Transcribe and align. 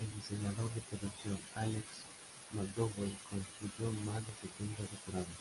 El 0.00 0.14
diseñador 0.20 0.70
de 0.74 0.82
producción 0.82 1.38
Alex 1.54 1.82
McDowell 2.52 3.16
construyó 3.30 3.90
más 4.04 4.16
de 4.16 4.32
setenta 4.42 4.82
decorados. 4.82 5.38